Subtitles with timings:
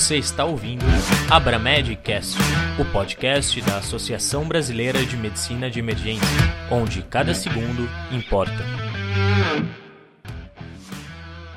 [0.00, 0.82] Você está ouvindo
[1.30, 2.34] Abramedcast,
[2.78, 6.26] o podcast da Associação Brasileira de Medicina de Emergência,
[6.70, 8.64] onde cada segundo importa.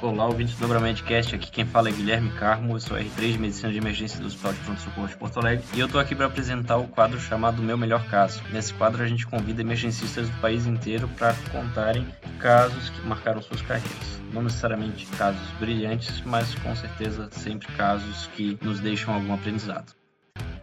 [0.04, 3.72] Olá, ouvintes do Abramedcast, aqui quem fala é Guilherme Carmo, eu sou R3 de Medicina
[3.72, 6.26] de Emergência do Hospital de Pronto Socorro de Porto Alegre e eu estou aqui para
[6.26, 8.44] apresentar o quadro chamado Meu Melhor Caso.
[8.52, 12.06] Nesse quadro a gente convida emergencistas do país inteiro para contarem
[12.38, 14.20] casos que marcaram suas carreiras.
[14.34, 20.03] Não necessariamente casos brilhantes, mas com certeza sempre casos que nos deixam algum aprendizado.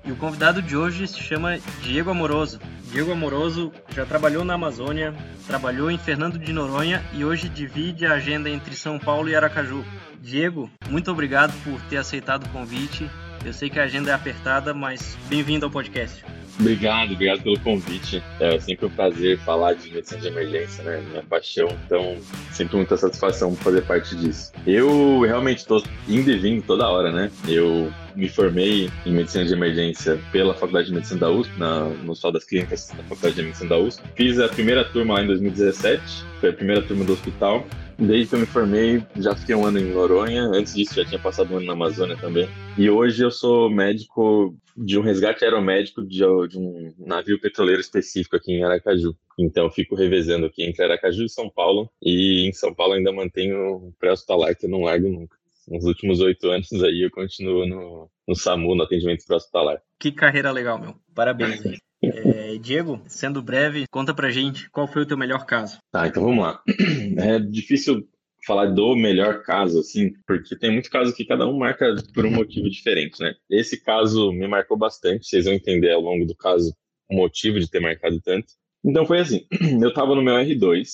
[0.05, 2.59] E o convidado de hoje se chama Diego Amoroso.
[2.91, 5.15] Diego Amoroso já trabalhou na Amazônia,
[5.47, 9.85] trabalhou em Fernando de Noronha e hoje divide a agenda entre São Paulo e Aracaju.
[10.21, 13.09] Diego, muito obrigado por ter aceitado o convite.
[13.45, 16.25] Eu sei que a agenda é apertada, mas bem-vindo ao podcast.
[16.59, 18.23] Obrigado, obrigado pelo convite.
[18.39, 21.03] É sempre um prazer falar de medicina de emergência, né?
[21.09, 22.19] Minha paixão, então
[22.53, 24.53] sempre muita satisfação fazer parte disso.
[24.67, 27.31] Eu realmente estou indo e vindo toda hora, né?
[27.49, 32.13] Eu me formei em medicina de emergência pela Faculdade de Medicina da USP, na, no
[32.13, 34.03] Hospital das Clínicas da Faculdade de Medicina da USP.
[34.15, 36.03] Fiz a primeira turma lá em 2017,
[36.41, 37.67] foi a primeira turma do hospital.
[37.99, 40.45] Desde que eu me formei, já fiquei um ano em Noronha.
[40.45, 42.49] Antes disso, já tinha passado um ano na Amazônia também.
[42.79, 48.37] E hoje eu sou médico de um resgate aeromédico de, de um navio petroleiro específico
[48.37, 49.15] aqui em Aracaju.
[49.39, 51.91] Então, eu fico revezando aqui entre Aracaju e São Paulo.
[52.03, 55.37] E em São Paulo ainda mantenho pré-hospitalar, que eu não largo nunca.
[55.71, 59.81] Nos últimos oito anos aí eu continuo no, no SAMU, no atendimento pré-hospitalar.
[60.01, 60.97] Que carreira legal, meu.
[61.15, 61.63] Parabéns.
[62.03, 65.79] É, Diego, sendo breve, conta pra gente qual foi o teu melhor caso.
[65.93, 66.61] Tá, então vamos lá.
[67.19, 68.09] É difícil
[68.47, 72.31] falar do melhor caso, assim, porque tem muito caso que cada um marca por um
[72.31, 73.35] motivo diferente, né?
[73.51, 76.75] Esse caso me marcou bastante, vocês vão entender ao longo do caso
[77.11, 78.47] o motivo de ter marcado tanto.
[78.85, 79.47] Então foi assim,
[79.83, 80.89] eu tava no meu R2,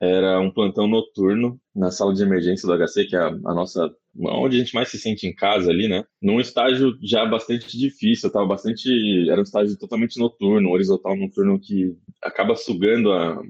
[0.00, 3.90] era um plantão noturno na sala de emergência do HC, que é a, a nossa
[4.20, 6.04] onde a gente mais se sente em casa ali, né?
[6.20, 9.28] Num estágio já bastante difícil, tava bastante.
[9.28, 13.40] Era um estágio totalmente noturno, horizontal noturno que acaba sugando a,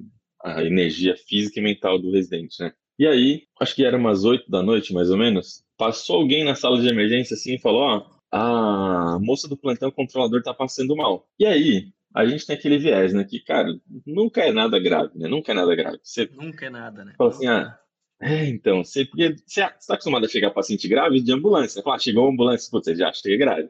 [0.42, 2.72] a energia física e mental do residente, né?
[2.98, 6.54] E aí, acho que era umas oito da noite, mais ou menos, passou alguém na
[6.54, 11.26] sala de emergência assim e falou: Ó, a moça do plantão controlador tá passando mal.
[11.38, 13.24] E aí, a gente tem aquele viés, né?
[13.24, 13.68] Que, cara,
[14.06, 15.28] nunca é nada grave, né?
[15.28, 15.98] Nunca é nada grave.
[16.02, 17.14] Você nunca é nada, né?
[17.16, 17.78] Fala assim, ah,
[18.20, 21.82] é, então, você, porque você está acostumado a chegar paciente grave de ambulância.
[21.82, 23.68] Fala, ah, chegou a ambulância, você já acha que é grave.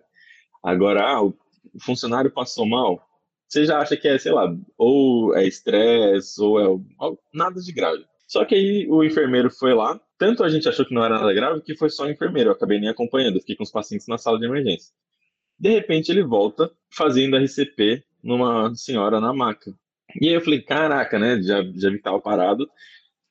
[0.62, 1.34] Agora, ah, o
[1.80, 3.02] funcionário passou mal,
[3.46, 6.80] você já acha que é, sei lá, ou é estresse, ou é
[7.34, 8.04] nada de grave.
[8.26, 11.32] Só que aí o enfermeiro foi lá, tanto a gente achou que não era nada
[11.32, 14.18] grave, que foi só o enfermeiro, eu acabei nem acompanhando, fiquei com os pacientes na
[14.18, 14.92] sala de emergência.
[15.58, 19.72] De repente ele volta fazendo RCP numa senhora na maca.
[20.20, 22.68] E aí eu falei, caraca, né, já, já vi que tava parado,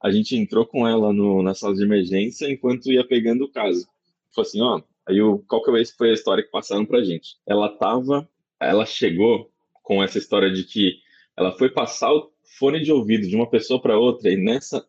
[0.01, 3.87] a gente entrou com ela no, na sala de emergência enquanto ia pegando o caso.
[4.33, 7.37] Falei assim, ó, aí o, qual que foi a história que passaram pra gente?
[7.47, 10.99] Ela tava, ela chegou com essa história de que
[11.35, 14.85] ela foi passar o fone de ouvido de uma pessoa para outra e nessa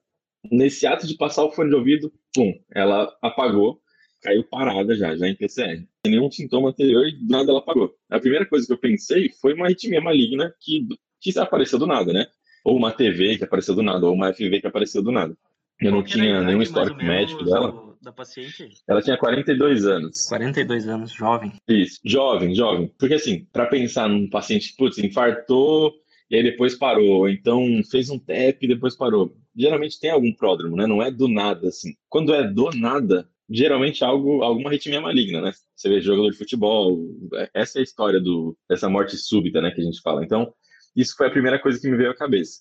[0.50, 3.80] nesse ato de passar o fone de ouvido, pum, ela apagou,
[4.22, 5.76] caiu parada já, já em PCR.
[6.04, 7.94] Sem nenhum sintoma anterior e nada ela apagou.
[8.10, 10.86] A primeira coisa que eu pensei foi uma arritmia maligna que,
[11.20, 12.26] que apareceu do nada, né?
[12.68, 15.36] ou uma TV que apareceu do nada, ou uma FV que apareceu do nada.
[15.80, 17.96] Eu não tinha nenhum histórico médico dela.
[18.02, 18.68] Da paciente?
[18.86, 20.26] Ela tinha 42 anos.
[20.28, 21.52] 42 anos, jovem.
[21.66, 22.92] Isso, jovem, jovem.
[22.98, 25.94] Porque assim, para pensar num paciente que, putz, infartou
[26.30, 29.34] e aí depois parou, então fez um TEP e depois parou.
[29.56, 30.86] Geralmente tem algum pródromo, né?
[30.86, 31.94] Não é do nada, assim.
[32.08, 35.52] Quando é do nada, geralmente algo, alguma arritmia maligna, né?
[35.74, 36.98] Você vê jogador de futebol,
[37.34, 40.24] é, essa é a história do, dessa morte súbita, né, que a gente fala.
[40.24, 40.52] Então,
[40.94, 42.60] isso foi a primeira coisa que me veio à cabeça.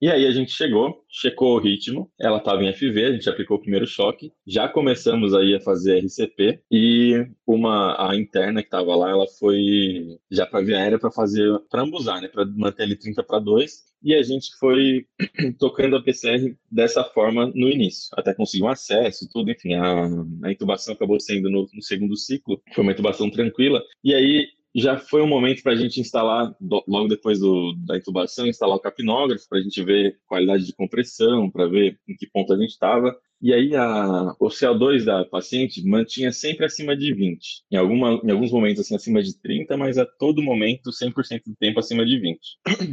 [0.00, 3.56] E aí a gente chegou, checou o ritmo, ela estava em FV, a gente aplicou
[3.56, 8.94] o primeiro choque, já começamos aí a fazer RCP e uma a interna que estava
[8.94, 12.94] lá, ela foi já para via aérea para fazer para ambusar, né, para manter ele
[12.94, 15.04] 30 para 2, e a gente foi
[15.58, 20.04] tocando a PCR dessa forma no início, até conseguir um acesso, tudo, enfim, a,
[20.44, 24.98] a intubação acabou sendo no, no segundo ciclo, foi uma intubação tranquila, e aí já
[24.98, 29.48] foi um momento para a gente instalar, logo depois do, da intubação, instalar o capnógrafo
[29.48, 33.16] para a gente ver qualidade de compressão, para ver em que ponto a gente estava.
[33.40, 37.62] E aí a, o CO2 da paciente mantinha sempre acima de 20.
[37.70, 41.56] Em, alguma, em alguns momentos assim acima de 30, mas a todo momento 100% do
[41.56, 42.38] tempo acima de 20.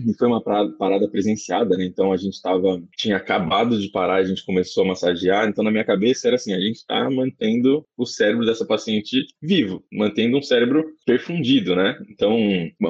[0.08, 1.86] E foi uma parada, presenciada, né?
[1.86, 5.72] Então a gente estava tinha acabado de parar, a gente começou a massagear, então na
[5.72, 10.42] minha cabeça era assim, a gente está mantendo o cérebro dessa paciente vivo, mantendo um
[10.42, 11.98] cérebro perfundido, né?
[12.10, 12.38] Então,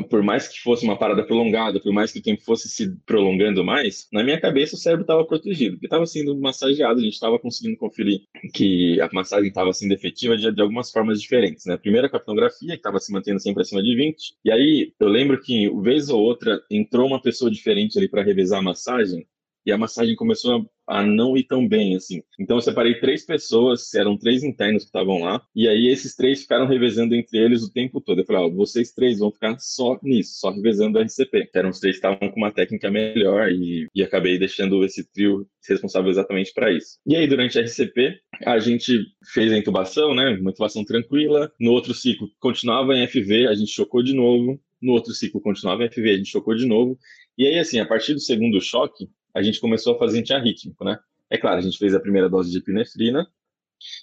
[0.09, 3.63] por mais que fosse uma parada prolongada, por mais que o tempo fosse se prolongando
[3.63, 7.39] mais, na minha cabeça o cérebro estava protegido, porque estava sendo massageado, a gente estava
[7.45, 8.21] conseguindo conferir
[8.55, 11.77] que a massagem estava sendo efetiva de, de, algumas formas diferentes, né?
[11.77, 15.39] Primeiro a capnografia, que estava se mantendo sempre acima de 20, e aí eu lembro
[15.39, 19.27] que, vez ou outra, entrou uma pessoa diferente ali para revezar a massagem,
[19.65, 22.21] e a massagem começou a, não ir tão bem, assim.
[22.39, 26.41] Então eu separei três pessoas, eram três internos que estavam lá, e aí esses três
[26.41, 28.21] ficaram revezando entre eles o tempo todo.
[28.21, 31.49] Eu falei, ó, vocês três vão ficar só nisso, só revezando o RCP.
[31.53, 35.47] Eram os três que estavam com uma técnica melhor e, e acabei deixando esse trio
[35.67, 36.99] responsável exatamente para isso.
[37.05, 38.99] E aí, durante a RCP, a gente
[39.33, 41.51] fez a intubação, né, uma intubação tranquila.
[41.59, 44.59] No outro ciclo, continuava em FV, a gente chocou de novo.
[44.81, 46.99] No outro ciclo, continuava em FV, a gente chocou de novo.
[47.37, 50.97] E aí, assim, a partir do segundo choque, a gente começou a fazer antiarrítmico, né?
[51.29, 53.27] É claro, a gente fez a primeira dose de epinefrina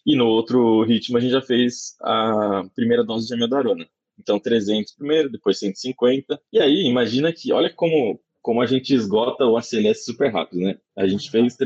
[0.06, 3.86] e no outro ritmo a gente já fez a primeira dose de amiodarona.
[4.18, 6.40] Então 300 primeiro, depois 150.
[6.52, 10.76] E aí, imagina que, olha como como a gente esgota o ACLS super rápido, né?
[10.96, 11.56] A gente fez,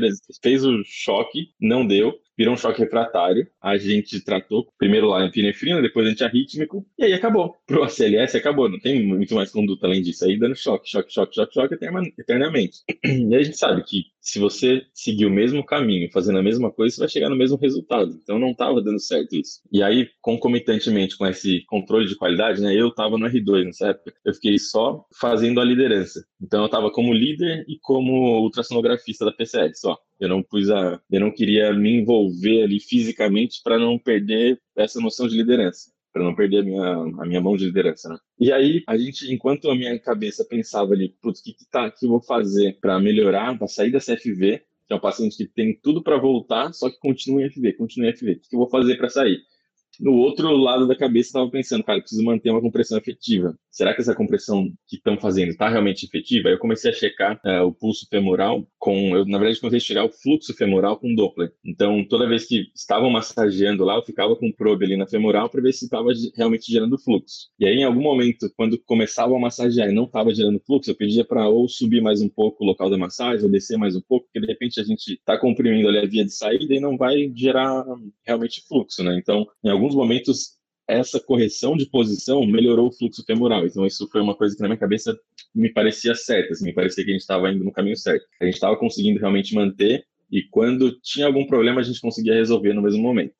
[0.41, 3.47] fez o choque, não deu, virou um choque refratário.
[3.61, 7.55] A gente tratou primeiro lá epinefrina, depois antiarrítmico, e aí acabou.
[7.65, 10.25] Pro ACLS acabou, não tem muito mais conduta além disso.
[10.25, 11.75] Aí dando choque, choque, choque, choque, choque
[12.17, 12.83] eternamente.
[13.27, 16.93] E a gente sabe que se você seguir o mesmo caminho, fazendo a mesma coisa,
[16.93, 18.19] você vai chegar no mesmo resultado.
[18.21, 19.61] Então não estava dando certo isso.
[19.71, 22.75] E aí, concomitantemente com esse controle de qualidade, né?
[22.75, 24.13] Eu estava no R2 nessa época.
[24.25, 26.25] Eu fiquei só fazendo a liderança.
[26.41, 29.97] Então eu estava como líder e como ultrassonografista da PCR só.
[30.19, 34.99] Eu não pus a, eu não queria me envolver ali fisicamente para não perder essa
[34.99, 38.17] noção de liderança, para não perder a minha, a minha mão de liderança, né?
[38.39, 41.91] E aí a gente, enquanto a minha cabeça pensava ali, putz, o que que tá,
[41.91, 45.45] que eu vou fazer para melhorar, para sair da CFV, que é um paciente que
[45.45, 48.31] tem tudo para voltar, só que continua em FV, continua em FV.
[48.31, 49.37] O que eu vou fazer para sair?
[49.99, 53.55] No outro lado da cabeça, estava pensando, cara, preciso manter uma compressão efetiva.
[53.77, 56.49] Será que essa compressão que estão fazendo está realmente efetiva?
[56.49, 60.03] Eu comecei a checar uh, o pulso femoral com, eu na verdade comecei a chegar
[60.03, 61.53] o fluxo femoral com Doppler.
[61.63, 65.47] Então, toda vez que estavam massageando lá, eu ficava com o probe ali na femoral
[65.47, 67.49] para ver se estava realmente gerando fluxo.
[67.59, 70.95] E aí, em algum momento, quando começava a massagear e não estava gerando fluxo, eu
[70.95, 74.01] pedia para ou subir mais um pouco o local da massagem, ou descer mais um
[74.01, 76.97] pouco, porque de repente a gente está comprimindo ali a via de saída e não
[76.97, 77.85] vai gerar
[78.25, 79.15] realmente fluxo, né?
[79.19, 80.56] Então, em alguns momentos
[80.87, 83.65] essa correção de posição melhorou o fluxo femoral.
[83.65, 85.17] Então, isso foi uma coisa que na minha cabeça
[85.53, 88.25] me parecia certa, assim, me parecia que a gente estava indo no caminho certo.
[88.41, 92.73] A gente estava conseguindo realmente manter, e quando tinha algum problema, a gente conseguia resolver
[92.73, 93.35] no mesmo momento.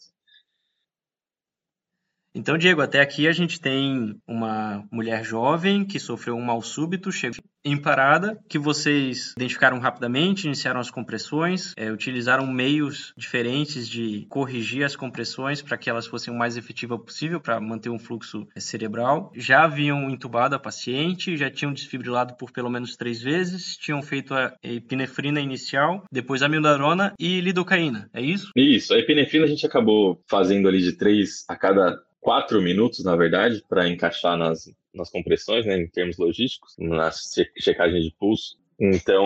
[2.35, 7.11] Então, Diego, até aqui a gente tem uma mulher jovem que sofreu um mal súbito,
[7.11, 14.25] chegou em parada, que vocês identificaram rapidamente, iniciaram as compressões, é, utilizaram meios diferentes de
[14.30, 18.48] corrigir as compressões para que elas fossem o mais efetivas possível para manter um fluxo
[18.56, 19.34] é, cerebral.
[19.36, 24.34] Já haviam intubado a paciente, já tinham desfibrilado por pelo menos três vezes, tinham feito
[24.34, 28.50] a epinefrina inicial, depois a mildarona e lidocaína, é isso?
[28.56, 33.16] Isso, a epinefrina a gente acabou fazendo ali de três a cada quatro minutos, na
[33.16, 37.11] verdade, para encaixar nas, nas compressões, né, em termos logísticos, na
[37.57, 38.57] checagem de pulso.
[38.79, 39.25] Então,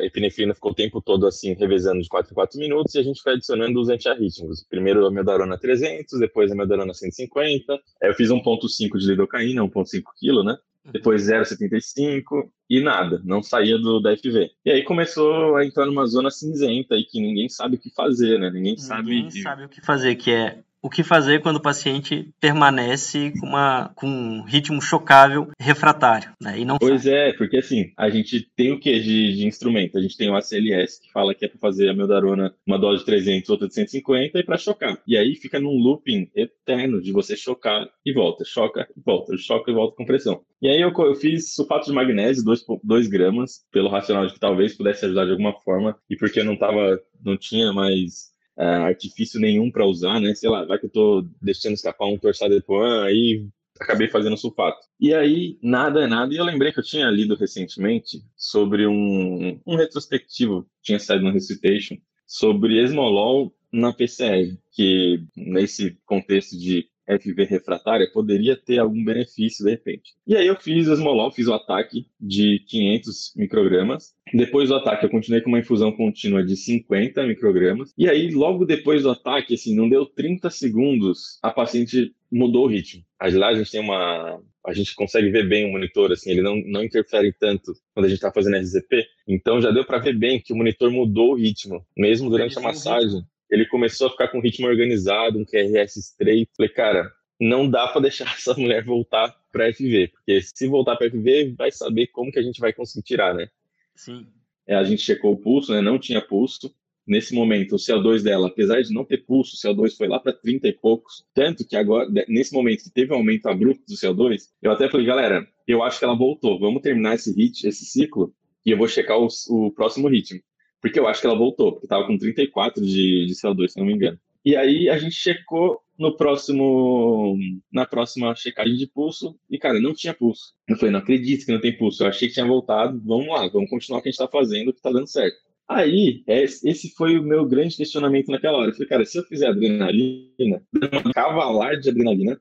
[0.00, 3.20] epinefrina ficou o tempo todo assim, revezando de 4 em 4 minutos, e a gente
[3.20, 4.64] foi adicionando os antiarrítmicos.
[4.68, 7.72] Primeiro a medarona 300, depois a medarona 150.
[7.72, 10.56] Aí eu fiz 1.5 de lidocaína, 1.5 kg, né?
[10.92, 14.50] Depois 0,75 e nada, não saía do da FV.
[14.64, 18.38] E aí começou a entrar numa zona cinzenta aí que ninguém sabe o que fazer,
[18.38, 18.48] né?
[18.48, 19.10] Ninguém, ninguém sabe.
[19.10, 23.46] Ninguém sabe o que fazer, que é o que fazer quando o paciente permanece com,
[23.46, 26.58] uma, com um ritmo chocável refratário, né?
[26.58, 27.30] E não pois sai.
[27.30, 29.96] é, porque assim, a gente tem o que de, de, instrumento?
[29.96, 33.00] A gente tem o ACLS, que fala que é para fazer a meldarona uma dose
[33.00, 35.00] de 300, outra de 150 e para chocar.
[35.06, 39.70] E aí fica num looping eterno de você chocar e volta, choca e volta, choca
[39.70, 40.42] e volta com pressão.
[40.60, 42.44] E aí eu, eu fiz sulfato de magnésio,
[42.82, 46.44] 2 gramas, pelo racional de que talvez pudesse ajudar de alguma forma, e porque eu
[46.44, 50.34] não tava, não tinha mais uh, artifício nenhum para usar, né?
[50.34, 53.46] Sei lá, vai que eu tô deixando escapar um torçadepoan, aí
[53.80, 54.86] acabei fazendo sulfato.
[55.00, 56.32] E aí, nada é nada.
[56.32, 61.32] E eu lembrei que eu tinha lido recentemente sobre um, um retrospectivo, tinha saído no
[61.32, 69.64] Recitation, sobre esmolol na PCR, que nesse contexto de FV refratária poderia ter algum benefício
[69.64, 70.12] de repente.
[70.26, 74.14] E aí eu fiz o Smolol, fiz o ataque de 500 microgramas.
[74.32, 77.92] Depois do ataque eu continuei com uma infusão contínua de 50 microgramas.
[77.96, 82.68] E aí logo depois do ataque, assim, não deu 30 segundos, a paciente mudou o
[82.68, 83.02] ritmo.
[83.20, 86.54] Lá a gente tem uma a gente consegue ver bem o monitor, assim, ele não,
[86.66, 89.04] não interfere tanto quando a gente está fazendo RZP.
[89.26, 92.62] Então já deu para ver bem que o monitor mudou o ritmo, mesmo durante a
[92.62, 96.52] massagem ele começou a ficar com um ritmo organizado, um QRS estreito.
[96.56, 101.10] Falei, cara, não dá para deixar essa mulher voltar para FV, porque se voltar para
[101.10, 103.48] FV, vai saber como que a gente vai conseguir tirar, né?
[103.94, 104.26] Sim.
[104.66, 105.82] É, a gente checou o pulso, né?
[105.82, 106.74] Não tinha pulso.
[107.06, 110.32] nesse momento, o CO2 dela, apesar de não ter pulso, o CO2 foi lá para
[110.32, 111.26] 30 e poucos.
[111.34, 115.04] Tanto que agora, nesse momento que teve um aumento abrupto do CO2, eu até falei,
[115.04, 116.58] galera, eu acho que ela voltou.
[116.58, 118.32] Vamos terminar esse hit, esse ciclo,
[118.64, 120.40] e eu vou checar o, o próximo ritmo.
[120.82, 123.86] Porque eu acho que ela voltou, porque estava com 34 de, de CO2, se não
[123.86, 124.18] me engano.
[124.44, 127.38] E aí a gente checou no próximo,
[127.72, 130.52] na próxima checagem de pulso, e cara, não tinha pulso.
[130.68, 132.02] Eu falei, não acredito que não tem pulso.
[132.02, 134.72] Eu achei que tinha voltado, vamos lá, vamos continuar o que a gente está fazendo,
[134.72, 135.36] que está dando certo.
[135.68, 138.70] Aí, é, esse foi o meu grande questionamento naquela hora.
[138.70, 142.40] Eu falei, cara, se eu fizer adrenalina, uma cavalar de adrenalina,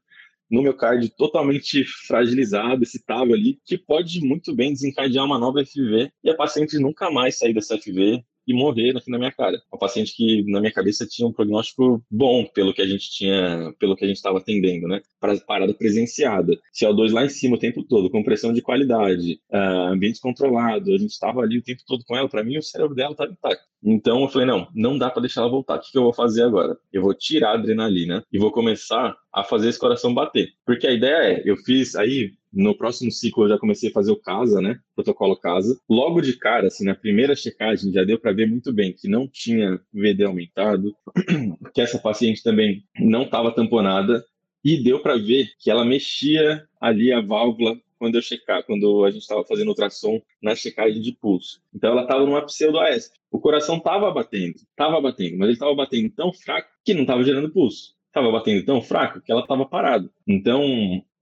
[0.50, 6.12] no meu card totalmente fragilizado, excitável ali, que pode muito bem desencadear uma nova FV
[6.24, 9.62] e a paciente nunca mais sair dessa FV e morrer aqui na minha cara.
[9.71, 13.74] Uma paciente que, na minha cabeça, tinha um prognóstico bom pelo que a gente tinha,
[13.79, 15.01] pelo que a gente estava atendendo, né?
[15.19, 16.57] Para parada presenciada.
[16.74, 21.12] CO2 lá em cima o tempo todo, compressão de qualidade, uh, ambiente controlado, a gente
[21.12, 22.29] estava ali o tempo todo com ela.
[22.29, 23.71] Para mim, o cérebro dela estava intacto.
[23.83, 25.77] Então eu falei, não, não dá para deixar ela voltar.
[25.77, 26.77] O que, que eu vou fazer agora?
[26.93, 30.50] Eu vou tirar a adrenalina e vou começar a fazer esse coração bater.
[30.65, 34.12] Porque a ideia é, eu fiz aí no próximo ciclo eu já comecei a fazer
[34.12, 34.79] o CASA, né?
[34.96, 35.79] Protocolo CASA.
[35.89, 39.27] Logo de cara, assim, na primeira checagem já deu para ver muito bem que não
[39.27, 40.96] tinha VD aumentado,
[41.74, 44.24] que essa paciente também não estava tamponada
[44.63, 49.12] e deu para ver que ela mexia ali a válvula quando eu checar, quando a
[49.12, 51.62] gente estava fazendo ultrassom na checagem de pulso.
[51.74, 53.15] Então ela estava numa pseudo-AESP.
[53.29, 57.24] O coração estava batendo, estava batendo, mas ele estava batendo tão fraco que não estava
[57.24, 57.93] gerando pulso.
[58.08, 60.10] Estava batendo tão fraco que ela estava parada.
[60.27, 60.63] Então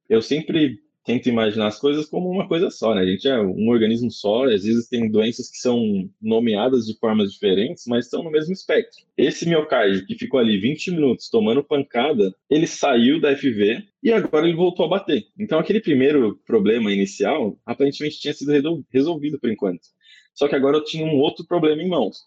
[0.08, 3.02] eu sempre tento imaginar as coisas como uma coisa só, né?
[3.02, 7.34] A gente é um organismo só, às vezes tem doenças que são nomeadas de formas
[7.34, 9.04] diferentes, mas estão no mesmo espectro.
[9.18, 14.48] Esse miocárdio que ficou ali 20 minutos tomando pancada, ele saiu da FV e agora
[14.48, 15.26] ele voltou a bater.
[15.40, 19.82] Então aquele primeiro problema inicial, aparentemente tinha sido resolvido por enquanto.
[20.36, 22.18] Só que agora eu tinha um outro problema em mãos.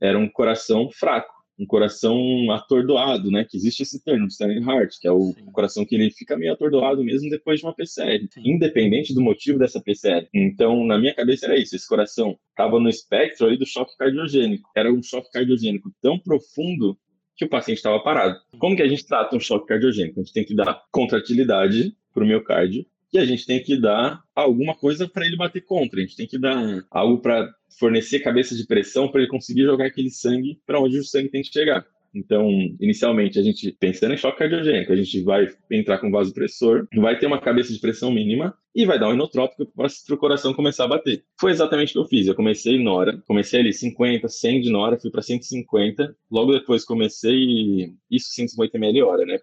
[0.00, 2.18] Era um coração fraco um coração
[2.50, 3.44] atordoado, né?
[3.44, 5.44] Que existe esse termo, Stanley Heart, que é o Sim.
[5.52, 8.40] coração que ele fica meio atordoado mesmo depois de uma PCR, Sim.
[8.46, 10.26] independente do motivo dessa PCR.
[10.32, 14.70] Então, na minha cabeça era isso, esse coração estava no espectro ali do choque cardiogênico.
[14.74, 16.98] Era um choque cardiogênico tão profundo
[17.36, 18.38] que o paciente estava parado.
[18.58, 20.18] Como que a gente trata um choque cardiogênico?
[20.18, 24.22] A gente tem que dar contratilidade para o miocárdio e a gente tem que dar
[24.34, 25.98] alguma coisa para ele bater contra.
[25.98, 29.86] A gente tem que dar algo para fornecer cabeça de pressão para ele conseguir jogar
[29.86, 31.84] aquele sangue para onde o sangue tem que chegar.
[32.14, 32.48] Então,
[32.80, 37.26] inicialmente, a gente, pensando em choque cardiogênico, a gente vai entrar com vasopressor, vai ter
[37.26, 40.88] uma cabeça de pressão mínima e vai dar um inotrópico para o coração começar a
[40.88, 41.22] bater.
[41.40, 42.26] Foi exatamente o que eu fiz.
[42.26, 47.94] Eu comecei Nora, comecei ali 50, 100 de Nora, fui para 150, logo depois comecei
[48.10, 49.38] isso 150 ml hora, né?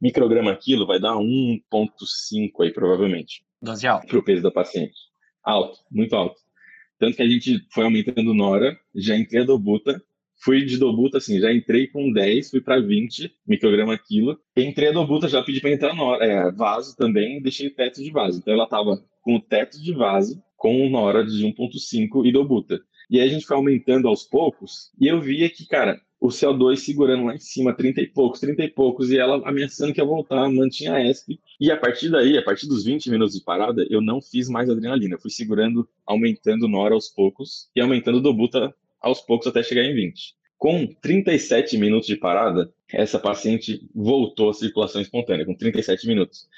[0.00, 3.44] Micrograma quilo vai dar 1,5 aí, provavelmente.
[3.60, 4.06] Dose alta.
[4.06, 4.94] Para o peso da paciente.
[5.42, 6.36] Alto, muito alto.
[6.98, 10.00] Tanto que a gente foi aumentando Nora, já entrei a Dobuta,
[10.42, 14.38] fui de Dobuta, assim, já entrei com 10, fui para 20 micrograma quilo.
[14.56, 18.38] Entrei a Dobuta, já pedi para entrar Nora, é, vaso também, deixei teto de vaso.
[18.38, 22.80] Então ela tava com o teto de vaso, com Nora de 1.5 e Dobuta.
[23.10, 26.78] E aí a gente foi aumentando aos poucos, e eu via que, cara, o CO2
[26.78, 30.06] segurando lá em cima, 30 e poucos, 30 e poucos, e ela ameaçando que ia
[30.06, 31.38] voltar, mantinha a ESP.
[31.60, 34.70] E a partir daí, a partir dos 20 minutos de parada, eu não fiz mais
[34.70, 35.16] adrenalina.
[35.16, 39.94] Eu fui segurando, aumentando Nora aos poucos e aumentando Dobuta aos poucos até chegar em
[39.94, 40.34] 20.
[40.56, 46.48] Com 37 minutos de parada, essa paciente voltou à circulação espontânea, com 37 minutos.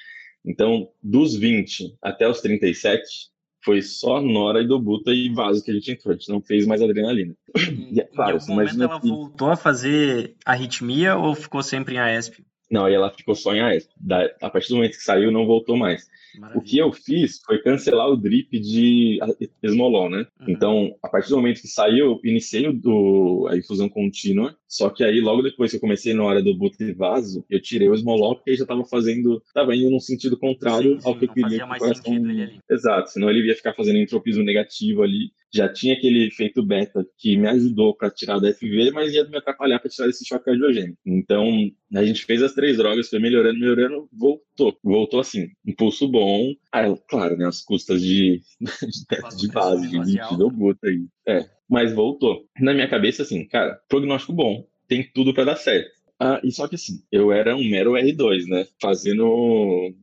[0.44, 3.32] Então, dos 20 até os 37,
[3.66, 6.14] foi só Nora e Dobuta e Vaso que a gente entrou.
[6.14, 7.35] A gente não fez mais adrenalina.
[7.90, 9.08] E, é claro, em algum momento ela que...
[9.08, 12.44] voltou a fazer arritmia ou ficou sempre em AESP?
[12.70, 13.92] Não, aí ela ficou só em AESP.
[14.00, 16.08] Da, a partir do momento que saiu, não voltou mais.
[16.38, 16.61] Maravilha.
[16.61, 19.18] O que eu fiz foi cancelar o drip de
[19.62, 20.26] esmolol, né?
[20.40, 20.46] Uhum.
[20.49, 25.20] Então, a partir do momento que saiu, iniciei o, a infusão contínua, só que aí
[25.20, 26.56] logo depois que eu comecei na hora do
[26.96, 31.00] vaso, eu tirei o esmolol porque já estava fazendo, estava indo num sentido contrário sim,
[31.00, 31.66] sim, ao que eu queria.
[31.66, 32.12] Mais coração...
[32.12, 32.61] ali.
[32.70, 37.36] Exato, senão ele ia ficar fazendo entropismo negativo ali já tinha aquele efeito beta que
[37.36, 40.98] me ajudou para tirar da FV, mas ia me atrapalhar para tirar esse choque cardiogênico.
[41.04, 44.78] Então, a gente fez as três drogas, foi melhorando, melhorando, voltou.
[44.82, 46.52] Voltou assim, impulso bom.
[46.72, 51.06] Aí, claro, né, as custas de, de teto de base, de 20 do buta aí.
[51.26, 52.46] É, mas voltou.
[52.60, 55.96] Na minha cabeça, assim, cara, prognóstico bom, tem tudo para dar certo.
[56.18, 58.66] Ah, e só que assim, eu era um mero R2, né?
[58.80, 59.94] Fazendo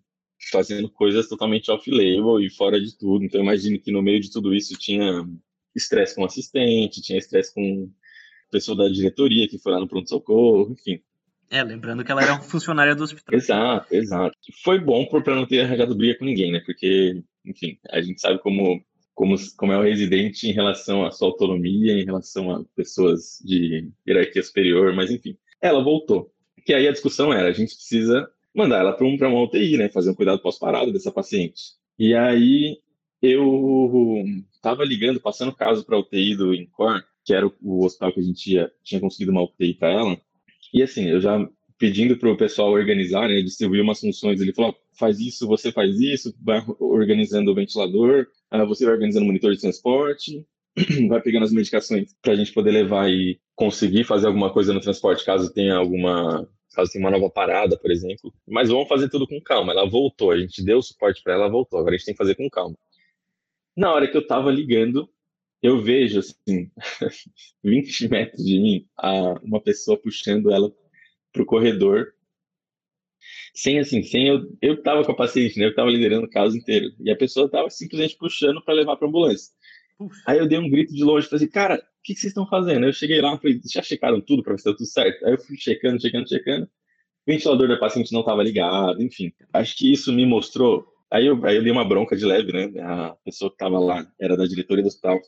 [0.51, 3.23] fazendo coisas totalmente off-label e fora de tudo.
[3.23, 5.25] Então, imagino que no meio de tudo isso tinha
[5.75, 7.91] estresse com assistente, tinha estresse com
[8.51, 11.01] pessoa da diretoria que foi lá no pronto-socorro, enfim.
[11.49, 13.35] É, lembrando que ela era funcionária do hospital.
[13.35, 14.37] Exato, exato.
[14.63, 16.61] Foi bom para não ter arranjado briga com ninguém, né?
[16.65, 18.83] Porque, enfim, a gente sabe como
[19.13, 23.89] como, como é o residente em relação à sua autonomia, em relação a pessoas de
[24.07, 25.37] hierarquia superior, mas enfim.
[25.61, 26.31] Ela voltou.
[26.65, 29.89] Que aí a discussão era, a gente precisa mandar ela para um, uma UTI, né?
[29.89, 31.73] Fazer um cuidado pós-parado dessa paciente.
[31.97, 32.77] E aí
[33.21, 38.11] eu estava ligando, passando caso para a UTI do INCOR, que era o, o, hospital
[38.11, 40.21] que a gente tinha, tinha conseguido uma UTI para ela.
[40.73, 44.39] E assim, eu já pedindo para o pessoal organizar, né, distribuir umas funções.
[44.39, 49.25] Ele falou: faz isso, você faz isso, vai organizando o ventilador, uh, você vai organizando
[49.25, 50.45] o monitor de transporte,
[51.09, 54.79] vai pegando as medicações para a gente poder levar e conseguir fazer alguma coisa no
[54.79, 56.47] transporte, caso tenha alguma.
[56.73, 58.33] Caso tenha uma nova parada, por exemplo.
[58.47, 59.71] Mas vamos fazer tudo com calma.
[59.73, 61.79] Ela voltou, a gente deu suporte para ela, voltou.
[61.79, 62.75] Agora a gente tem que fazer com calma.
[63.75, 65.09] Na hora que eu estava ligando,
[65.61, 66.71] eu vejo, assim,
[67.63, 68.87] 20 metros de mim,
[69.43, 70.71] uma pessoa puxando ela
[71.31, 72.13] pro corredor
[73.53, 75.65] sem assim, sem eu, eu tava com a paciente, né?
[75.65, 76.91] Eu tava liderando o caso inteiro.
[76.99, 79.53] E a pessoa tava simplesmente puxando para levar pra ambulância.
[80.25, 82.85] Aí eu dei um grito de longe, falei assim, cara, o que, vocês estão fazendo?
[82.85, 85.25] Eu cheguei lá, falei, já checaram tudo para ver se tá tudo certo?
[85.25, 86.65] Aí eu fui checando, checando, checando.
[86.65, 89.31] O ventilador da paciente não estava ligado, enfim.
[89.53, 90.85] Acho que isso me mostrou.
[91.11, 92.81] Aí eu, aí eu dei uma bronca de leve, né?
[92.81, 95.19] A pessoa que estava lá era da diretoria do hospital.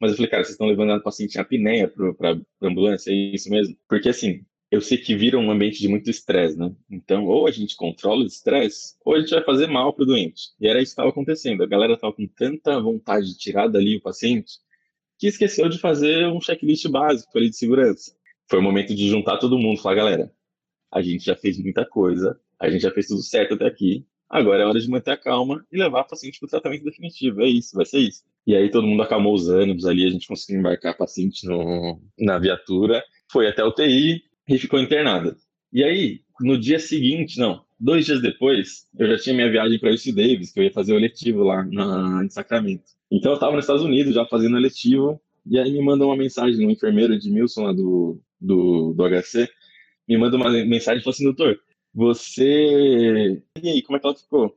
[0.00, 3.14] Mas eu falei, cara, vocês estão levando a paciente em apneia para a ambulância, é
[3.14, 3.76] isso mesmo?
[3.88, 6.70] Porque assim, eu sei que vira um ambiente de muito estresse, né?
[6.90, 10.06] Então, ou a gente controla o estresse, ou a gente vai fazer mal para o
[10.06, 10.50] doente.
[10.60, 11.62] E era isso que estava acontecendo.
[11.62, 14.58] A galera estava com tanta vontade de tirar dali o paciente
[15.18, 18.14] que esqueceu de fazer um checklist básico ali de segurança.
[18.48, 20.32] Foi o momento de juntar todo mundo e falar, galera,
[20.92, 24.62] a gente já fez muita coisa, a gente já fez tudo certo até aqui, agora
[24.62, 27.42] é hora de manter a calma e levar o paciente para o tratamento definitivo.
[27.42, 28.22] É isso, vai ser isso.
[28.46, 32.00] E aí todo mundo acalmou os ânimos ali, a gente conseguiu embarcar o paciente no,
[32.18, 35.36] na viatura, foi até o TI, e ficou internada.
[35.72, 39.92] E aí, no dia seguinte, não, dois dias depois, eu já tinha minha viagem para
[39.92, 42.84] UC Davis, que eu ia fazer o eletivo lá na, em Sacramento.
[43.10, 46.16] Então eu estava nos Estados Unidos já fazendo o eletivo, e aí me manda uma
[46.16, 49.48] mensagem, um enfermeiro Edmilson lá do, do, do HC,
[50.08, 51.60] me manda uma mensagem e falou assim, doutor,
[51.94, 53.42] você...
[53.62, 54.56] E aí, como é que ela ficou?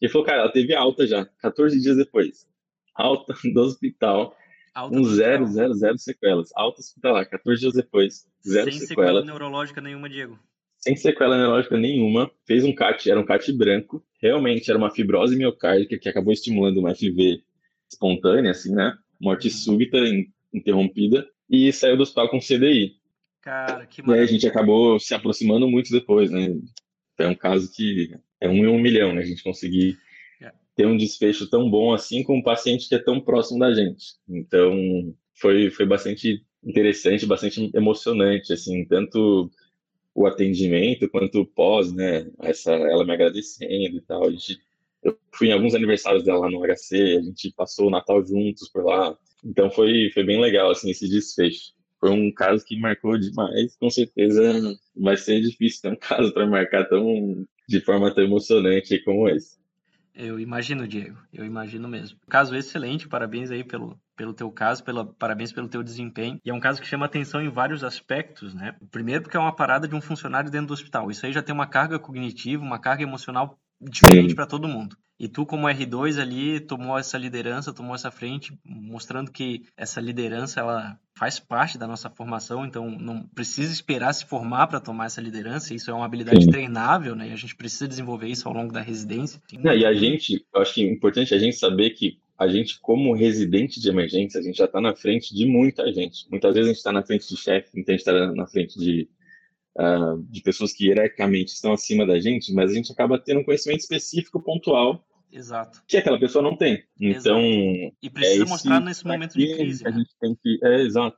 [0.00, 2.46] Ele falou, cara, ela teve alta já, 14 dias depois.
[2.94, 4.36] Alta do hospital,
[4.78, 6.50] Alta um zero, zero, zero sequelas.
[6.54, 8.28] Alta hospitalar, 14 dias depois.
[8.46, 9.06] Zero Sem sequela.
[9.08, 10.38] sequela neurológica nenhuma, Diego.
[10.78, 12.30] Sem sequela neurológica nenhuma.
[12.46, 14.00] Fez um CAT, era um CAT branco.
[14.22, 17.42] Realmente era uma fibrose miocárdica que acabou estimulando uma FV
[17.90, 18.96] espontânea, assim, né?
[19.20, 19.54] Morte uhum.
[19.54, 19.98] súbita,
[20.54, 21.28] interrompida.
[21.50, 22.94] E saiu do hospital com CDI.
[23.42, 24.06] Cara, que maravilha.
[24.06, 26.56] E aí a gente acabou se aproximando muito depois, né?
[27.18, 29.22] É um caso que é um em um milhão, né?
[29.22, 29.98] A gente conseguir
[30.78, 34.14] ter um desfecho tão bom assim com um paciente que é tão próximo da gente.
[34.28, 39.50] Então, foi, foi bastante interessante, bastante emocionante, assim, tanto
[40.14, 42.30] o atendimento quanto o pós, né?
[42.40, 44.24] Essa, ela me agradecendo e tal.
[44.24, 44.60] A gente,
[45.02, 48.68] eu fui em alguns aniversários dela lá no HC, a gente passou o Natal juntos
[48.68, 49.18] por lá.
[49.44, 51.72] Então, foi, foi bem legal, assim, esse desfecho.
[51.98, 54.40] Foi um caso que marcou demais, com certeza
[54.94, 59.58] vai ser difícil ter um caso para marcar tão de forma tão emocionante como esse.
[60.20, 61.16] Eu imagino, Diego.
[61.32, 62.18] Eu imagino mesmo.
[62.28, 66.40] Caso excelente, parabéns aí pelo, pelo teu caso, pela, parabéns pelo teu desempenho.
[66.44, 68.76] E é um caso que chama atenção em vários aspectos, né?
[68.90, 71.08] Primeiro porque é uma parada de um funcionário dentro do hospital.
[71.08, 74.96] Isso aí já tem uma carga cognitiva, uma carga emocional diferente para todo mundo.
[75.20, 80.60] E tu, como R2 ali, tomou essa liderança, tomou essa frente, mostrando que essa liderança
[80.60, 85.20] ela faz parte da nossa formação, então não precisa esperar se formar para tomar essa
[85.20, 86.50] liderança, isso é uma habilidade Sim.
[86.50, 87.28] treinável, né?
[87.28, 89.42] E a gente precisa desenvolver isso ao longo da residência.
[89.54, 92.78] Não, e a gente, eu acho que é importante a gente saber que a gente,
[92.80, 96.30] como residente de emergência, a gente já está na frente de muita gente.
[96.30, 99.08] Muitas vezes a gente está na frente de chefe, muita gente está na frente de
[99.78, 103.44] uh, de pessoas que hierarquicamente estão acima da gente, mas a gente acaba tendo um
[103.44, 105.82] conhecimento específico, pontual, Exato.
[105.86, 106.82] que aquela pessoa não tem.
[107.00, 107.96] Então, exato.
[108.02, 109.86] e precisa é mostrar nesse momento de crise.
[109.86, 109.98] A né?
[109.98, 111.16] gente tem que, é exato.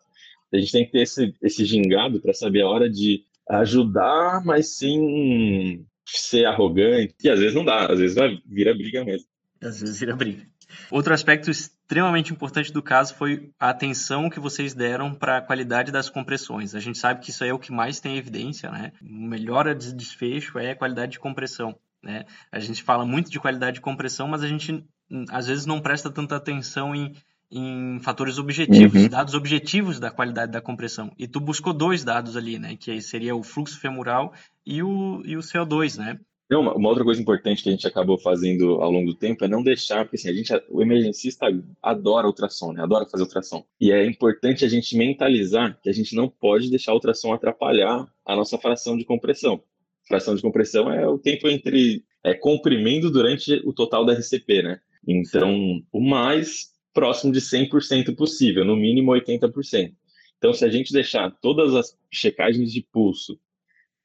[0.52, 4.76] A gente tem que ter esse, esse gingado para saber a hora de ajudar, mas
[4.76, 7.14] sem ser arrogante.
[7.22, 9.28] E às vezes não dá, às vezes vai vira briga mesmo.
[9.62, 10.49] Às vezes vira briga.
[10.90, 15.92] Outro aspecto extremamente importante do caso foi a atenção que vocês deram para a qualidade
[15.92, 16.74] das compressões.
[16.74, 18.92] A gente sabe que isso é o que mais tem evidência, né?
[19.00, 21.76] Melhora de desfecho é a qualidade de compressão.
[22.02, 22.24] Né?
[22.50, 24.84] A gente fala muito de qualidade de compressão, mas a gente
[25.30, 27.14] às vezes não presta tanta atenção em,
[27.50, 29.08] em fatores objetivos, uhum.
[29.08, 31.12] dados objetivos da qualidade da compressão.
[31.18, 32.76] E tu buscou dois dados ali, né?
[32.76, 34.32] Que seria o fluxo femoral
[34.64, 36.18] e o, e o CO2, né?
[36.50, 39.48] Não, uma, outra coisa importante que a gente acabou fazendo ao longo do tempo é
[39.48, 41.46] não deixar, porque assim, a gente, o emergencista
[41.80, 42.82] adora ultrassom, né?
[42.82, 43.64] Adora fazer ultrassom.
[43.80, 48.04] E é importante a gente mentalizar que a gente não pode deixar a ultrassom atrapalhar
[48.26, 49.62] a nossa fração de compressão.
[50.08, 54.80] Fração de compressão é o tempo entre é, comprimindo durante o total da RCP, né?
[55.06, 59.92] Então, o mais próximo de 100% possível, no mínimo 80%.
[60.36, 63.38] Então, se a gente deixar todas as checagens de pulso,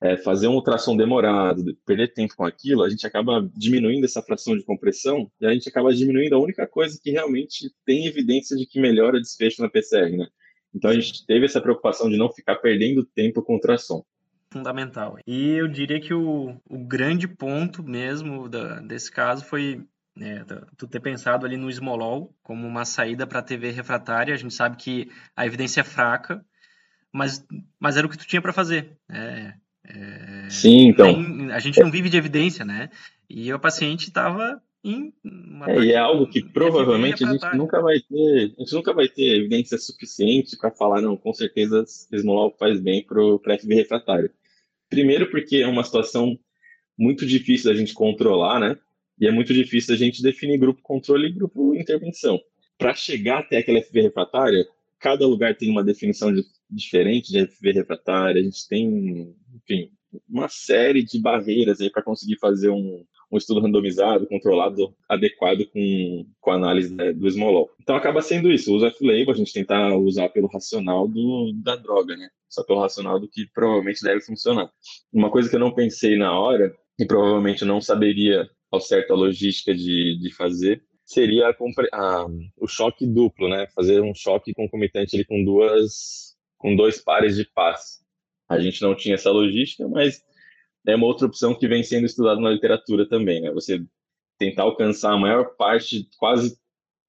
[0.06, 4.56] é, fazer um ultrassom demorado, perder tempo com aquilo, a gente acaba diminuindo essa fração
[4.56, 8.68] de compressão e a gente acaba diminuindo a única coisa que realmente tem evidência de
[8.68, 10.28] que melhora desfecho na PCR, né?
[10.74, 14.04] Então a gente teve essa preocupação de não ficar perdendo tempo com ultrassom.
[14.52, 15.18] Fundamental.
[15.26, 19.82] E eu diria que o, o grande ponto mesmo da, desse caso foi
[20.20, 20.46] é,
[20.78, 24.34] tu ter pensado ali no Smolol como uma saída para a TV refratária.
[24.34, 26.46] A gente sabe que a evidência é fraca,
[27.12, 27.44] mas,
[27.80, 28.98] mas era o que tu tinha para fazer.
[29.10, 29.54] É,
[29.90, 31.22] é, Sim, então.
[31.22, 32.90] Nem, a gente não vive de evidência, né?
[33.30, 35.14] E o paciente estava em.
[35.68, 38.54] É, e é algo que provavelmente a gente nunca vai ter.
[38.58, 43.04] A gente nunca vai ter evidência suficiente para falar, não, com certeza Smolol faz bem
[43.04, 44.30] para o FV refratário.
[44.90, 46.38] Primeiro, porque é uma situação
[46.98, 48.78] muito difícil da gente controlar, né?
[49.20, 52.40] E é muito difícil a gente definir grupo controle e grupo intervenção.
[52.78, 54.68] Para chegar até aquela FV refratária,
[55.00, 59.34] cada lugar tem uma definição de, diferente de FV refratária, a gente tem,
[59.66, 59.92] enfim,
[60.30, 66.26] uma série de barreiras aí para conseguir fazer um, um estudo randomizado, controlado, adequado com,
[66.40, 67.70] com a análise né, do Smolol.
[67.82, 71.76] Então acaba sendo isso, o uso off-label, a gente tentar usar pelo racional do, da
[71.76, 72.30] droga, né?
[72.48, 74.72] Só pelo racional do que provavelmente deve funcionar.
[75.12, 79.16] Uma coisa que eu não pensei na hora, e provavelmente não saberia ao certo a
[79.16, 81.56] logística de, de fazer, seria a,
[81.94, 83.68] a, o choque duplo, né?
[83.76, 88.05] Fazer um choque concomitante ali com duas, com dois pares de pás.
[88.48, 90.24] A gente não tinha essa logística, mas
[90.88, 93.52] é uma outra opção que vem sendo estudada na literatura também, né?
[93.52, 93.84] Você
[94.38, 96.58] tentar alcançar a maior parte, quase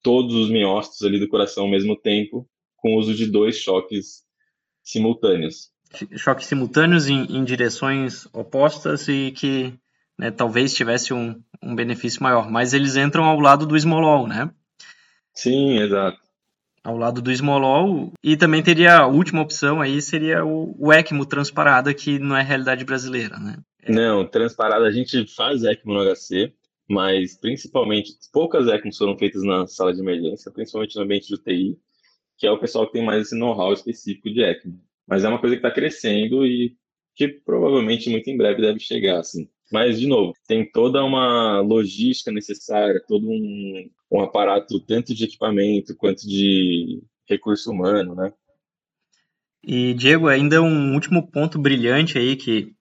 [0.02, 4.24] todos os miócitos ali do coração ao mesmo tempo, com o uso de dois choques
[4.82, 5.70] simultâneos.
[6.16, 9.74] Choques simultâneos em, em direções opostas e que
[10.18, 14.50] né, talvez tivesse um, um benefício maior, mas eles entram ao lado do esmolol, né?
[15.34, 16.18] Sim, exato.
[16.86, 21.26] Ao lado do esmolol, e também teria a última opção aí, seria o, o ECMO
[21.26, 23.56] transparada, que não é realidade brasileira, né?
[23.82, 23.90] É.
[23.92, 26.52] Não, transparada, a gente faz ECMO no HC,
[26.88, 31.76] mas principalmente, poucas ECMOs foram feitas na sala de emergência, principalmente no ambiente de UTI,
[32.38, 34.78] que é o pessoal que tem mais esse know-how específico de ECMO.
[35.08, 36.76] Mas é uma coisa que está crescendo e
[37.16, 39.48] que provavelmente muito em breve deve chegar, assim.
[39.72, 45.96] Mas, de novo, tem toda uma logística necessária, todo um, um aparato, tanto de equipamento
[45.96, 48.32] quanto de recurso humano, né?
[49.64, 52.76] E, Diego, ainda um último ponto brilhante aí que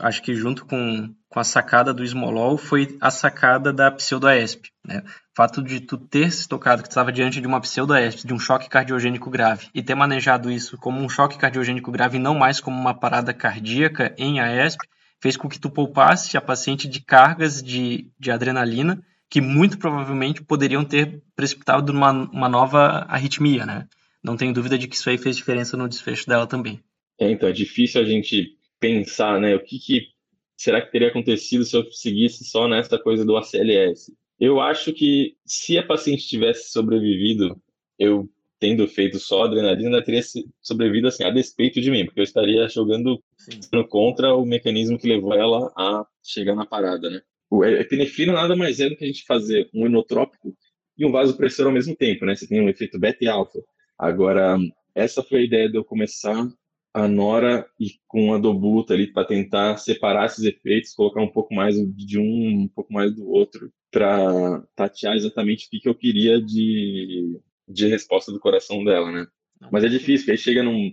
[0.00, 4.68] acho que junto com, com a sacada do Smolol foi a sacada da pseudoesp.
[4.84, 5.02] Né?
[5.06, 8.34] O fato de tu ter se tocado que tu estava diante de uma pseudoesp, de
[8.34, 12.34] um choque cardiogênico grave, e ter manejado isso como um choque cardiogênico grave e não
[12.34, 14.86] mais como uma parada cardíaca em AESP,
[15.24, 20.42] fez com que tu poupasse a paciente de cargas de, de adrenalina que muito provavelmente
[20.42, 23.88] poderiam ter precipitado uma, uma nova arritmia, né?
[24.22, 26.78] Não tenho dúvida de que isso aí fez diferença no desfecho dela também.
[27.18, 29.56] É, então, é difícil a gente pensar, né?
[29.56, 30.08] O que, que
[30.58, 34.12] será que teria acontecido se eu seguisse só nessa coisa do ACLS?
[34.38, 37.58] Eu acho que se a paciente tivesse sobrevivido,
[37.98, 40.22] eu tendo feito só adrenalina, teria
[40.62, 43.22] sobrevivido assim, a despeito de mim, porque eu estaria jogando
[43.88, 47.20] contra o mecanismo que levou ela a chegar na parada, né?
[47.50, 50.56] O epinefrina nada mais é do que a gente fazer um inotrópico
[50.96, 52.34] e um vasopressor ao mesmo tempo, né?
[52.34, 53.58] Você tem um efeito beta e alfa.
[53.98, 54.56] Agora,
[54.94, 56.48] essa foi a ideia de eu começar
[56.92, 61.52] a Nora e com a Dobuta ali para tentar separar esses efeitos, colocar um pouco
[61.52, 65.94] mais de um, um pouco mais do outro, para tatear exatamente o que, que eu
[65.94, 69.26] queria de, de resposta do coração dela, né?
[69.70, 70.90] Mas é difícil, porque aí chega num,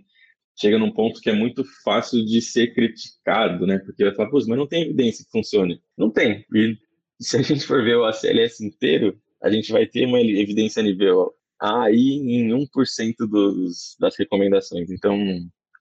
[0.59, 3.79] chega num ponto que é muito fácil de ser criticado, né?
[3.79, 5.81] Porque vai falar, pô, mas não tem evidência que funcione.
[5.97, 6.45] Não tem.
[6.53, 6.77] E
[7.19, 10.83] se a gente for ver o ACLS inteiro, a gente vai ter uma evidência a
[10.83, 14.89] nível aí em 1% dos, das recomendações.
[14.89, 15.17] Então,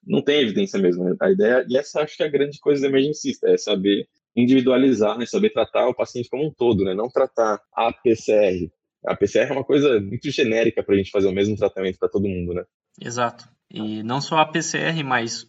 [0.07, 1.05] não tem evidência mesmo.
[1.05, 1.16] Né?
[1.20, 5.18] A ideia, e essa acho que é a grande coisa do emergencista, é saber individualizar,
[5.18, 5.26] né?
[5.26, 6.94] saber tratar o paciente como um todo, né?
[6.94, 8.70] não tratar a PCR.
[9.06, 12.08] A PCR é uma coisa muito genérica para a gente fazer o mesmo tratamento para
[12.08, 12.64] todo mundo, né?
[13.00, 13.48] Exato.
[13.70, 15.46] E não só a PCR, mas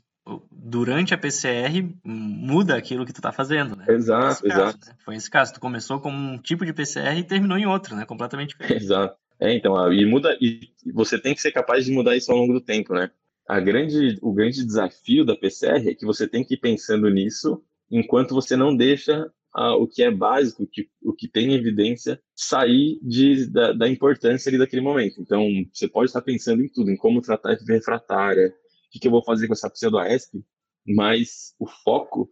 [0.51, 3.85] durante a PCR muda aquilo que tu está fazendo, né?
[3.89, 4.87] Exato, caso, exato.
[4.87, 4.95] Né?
[5.03, 5.53] Foi esse caso.
[5.53, 8.05] Tu começou com um tipo de PCR e terminou em outro, né?
[8.05, 8.83] Completamente diferente.
[8.83, 9.15] Exato.
[9.39, 12.53] É, então, e muda, e você tem que ser capaz de mudar isso ao longo
[12.53, 13.09] do tempo, né?
[13.51, 17.61] a grande, o grande desafio da PCR é que você tem que ir pensando nisso
[17.89, 22.99] enquanto você não deixa ah, o que é básico, que, o que tem evidência, sair
[23.01, 25.21] de, da, da, importância ali daquele momento.
[25.21, 29.07] Então, você pode estar pensando em tudo, em como tratar de refratária, o que, que
[29.07, 30.39] eu vou fazer com essa pseudoasp,
[30.85, 32.29] mas o foco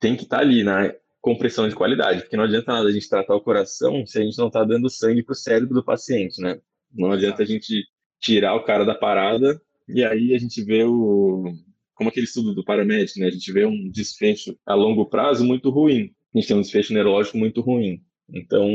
[0.00, 3.34] tem que estar ali na compressão de qualidade, porque não adianta nada a gente tratar
[3.34, 6.60] o coração se a gente não está dando sangue para o cérebro do paciente, né?
[6.92, 7.84] Não adianta a gente
[8.20, 11.52] tirar o cara da parada e aí a gente vê o
[11.94, 13.26] como aquele estudo do paramédico, né?
[13.26, 16.14] A gente vê um desfecho a longo prazo muito ruim.
[16.36, 18.02] A gente tem um desfecho neurológico muito ruim.
[18.28, 18.68] Então,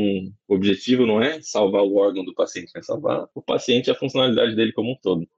[0.48, 3.94] o objetivo não é salvar o órgão do paciente, é salvar o paciente e a
[3.94, 5.28] funcionalidade dele como um todo.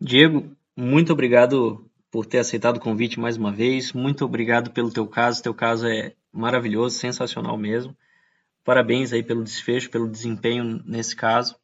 [0.00, 3.92] Diego, muito obrigado por ter aceitado o convite mais uma vez.
[3.92, 5.42] Muito obrigado pelo teu caso.
[5.42, 7.96] Teu caso é maravilhoso, sensacional mesmo.
[8.64, 11.56] Parabéns aí pelo desfecho, pelo desempenho nesse caso.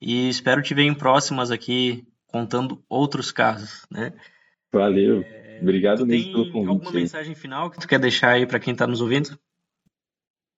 [0.00, 4.12] E espero te ver em próximas aqui contando outros casos, né?
[4.72, 5.22] Valeu.
[5.22, 6.68] É, Obrigado mesmo pelo convite.
[6.68, 9.38] Alguma mensagem final que tu quer deixar aí para quem está nos ouvindo?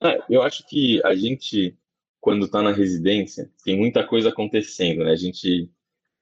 [0.03, 1.77] Ah, eu acho que a gente,
[2.21, 5.13] quando está na residência, tem muita coisa acontecendo, né?
[5.13, 5.71] A gente,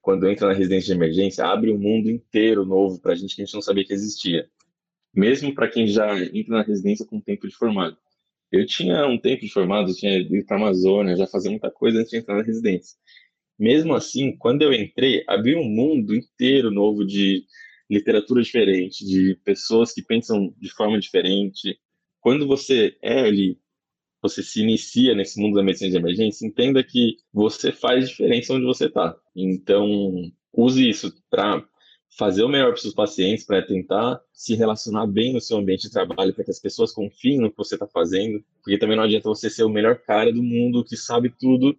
[0.01, 3.43] quando entra na residência de emergência, abre um mundo inteiro novo para a gente que
[3.43, 4.49] a gente não sabia que existia.
[5.15, 7.97] Mesmo para quem já entra na residência com tempo de formado.
[8.51, 11.71] Eu tinha um tempo de formado, eu tinha ido para a Amazônia, já fazia muita
[11.71, 12.97] coisa antes de entrar na residência.
[13.59, 17.45] Mesmo assim, quando eu entrei, abriu um mundo inteiro novo de
[17.91, 21.79] literatura diferente, de pessoas que pensam de forma diferente.
[22.21, 23.59] Quando você é ali,
[24.21, 28.65] você se inicia nesse mundo da medicina de emergência, entenda que você faz diferença onde
[28.65, 29.17] você está.
[29.35, 31.67] Então, use isso para
[32.17, 35.83] fazer o melhor para os seus pacientes, para tentar se relacionar bem no seu ambiente
[35.83, 39.05] de trabalho, para que as pessoas confiem no que você está fazendo, porque também não
[39.05, 41.79] adianta você ser o melhor cara do mundo que sabe tudo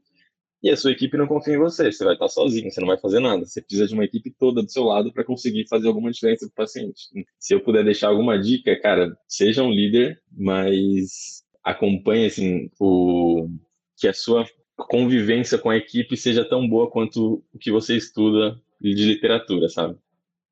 [0.62, 2.98] e a sua equipe não confia em você, você vai estar sozinho, você não vai
[2.98, 3.46] fazer nada.
[3.46, 6.64] Você precisa de uma equipe toda do seu lado para conseguir fazer alguma diferença para
[6.64, 7.08] o paciente.
[7.40, 13.50] Se eu puder deixar alguma dica, cara, seja um líder, mas acompanhe assim o
[13.98, 14.46] que a sua
[14.76, 19.98] convivência com a equipe seja tão boa quanto o que você estuda de literatura, sabe?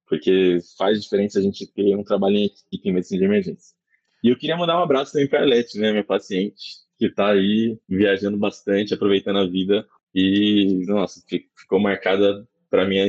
[0.07, 3.75] Porque faz diferença a gente ter um trabalho em equipe em medicina de emergência.
[4.23, 7.31] E eu queria mandar um abraço também para a Arlete, né, minha paciente, que está
[7.31, 9.87] aí viajando bastante, aproveitando a vida
[10.19, 11.21] e, nossa,
[11.55, 13.07] ficou marcada para minha,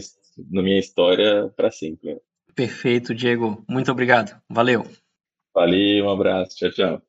[0.50, 2.20] na minha história para sempre.
[2.54, 3.64] Perfeito, Diego.
[3.66, 4.38] Muito obrigado.
[4.46, 4.84] Valeu.
[5.54, 6.56] Valeu, um abraço.
[6.56, 7.07] Tchau, tchau.